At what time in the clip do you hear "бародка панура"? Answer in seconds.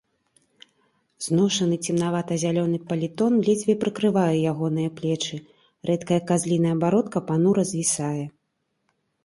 6.83-7.63